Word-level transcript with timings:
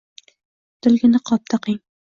Dilga 0.87 1.07
niqob 1.13 1.41
taqing– 1.55 1.79